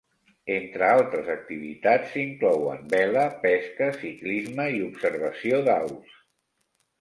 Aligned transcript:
Entre 0.51 0.85
altres 0.91 1.27
activitats 1.33 2.09
s'inclouen 2.15 2.81
vela, 2.95 3.27
pesca, 3.45 3.91
ciclisme 4.01 4.67
i 4.79 4.81
observació 4.87 5.61
d'aus. 5.69 6.19